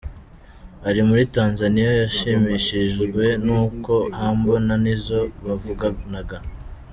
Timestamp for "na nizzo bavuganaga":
4.67-6.37